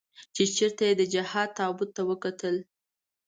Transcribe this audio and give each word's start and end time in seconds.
چې 0.35 0.43
بېرته 0.55 0.83
یې 0.87 0.93
د 0.99 1.03
جهاد 1.13 1.49
تابوت 1.59 1.89
ته 1.95 2.01
وکتل. 2.09 2.55